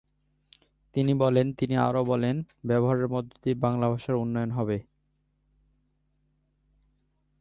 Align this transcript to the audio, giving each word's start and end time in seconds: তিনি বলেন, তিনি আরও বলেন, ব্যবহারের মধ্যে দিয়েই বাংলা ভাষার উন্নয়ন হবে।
তিনি 0.95 1.13
বলেন, 1.13 1.47
তিনি 1.53 1.75
আরও 1.77 2.01
বলেন, 2.05 2.35
ব্যবহারের 2.63 3.07
মধ্যে 3.07 3.35
দিয়েই 3.43 3.61
বাংলা 3.61 3.87
ভাষার 3.89 4.15
উন্নয়ন 4.15 4.51
হবে। 4.51 4.77